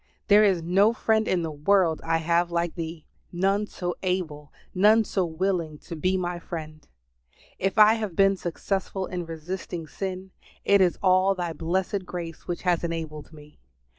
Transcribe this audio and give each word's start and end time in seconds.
There 0.29 0.43
is 0.43 0.63
no 0.63 0.93
friend 0.93 1.27
in 1.27 1.43
the 1.43 1.51
world 1.51 2.01
I 2.03 2.17
have 2.17 2.49
like 2.49 2.73
Thee; 2.73 3.05
none 3.31 3.67
so 3.67 3.93
able, 4.01 4.51
none 4.73 5.03
so 5.03 5.23
willing 5.27 5.77
to 5.77 5.95
be 5.95 6.17
my 6.17 6.39
friend. 6.39 6.87
If 7.59 7.77
I 7.77 7.93
have 7.93 8.15
been 8.15 8.35
successful 8.35 9.05
in 9.05 9.27
resisting 9.27 9.85
sin, 9.85 10.31
it 10.65 10.81
is 10.81 10.97
all 11.03 11.35
Thy 11.35 11.53
blessed 11.53 12.05
grace 12.07 12.47
which 12.47 12.63
has 12.63 12.83
enabled 12.83 13.31
me. 13.31 13.59